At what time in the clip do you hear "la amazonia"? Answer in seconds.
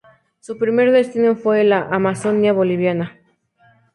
1.63-2.53